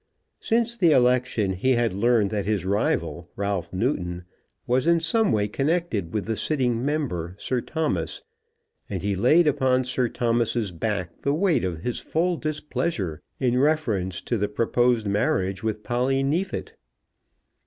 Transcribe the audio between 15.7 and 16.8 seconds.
Polly Neefit.